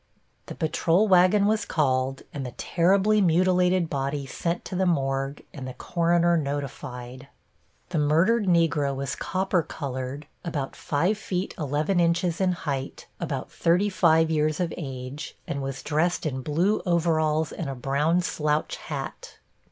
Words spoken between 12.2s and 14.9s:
in height, about 35 years of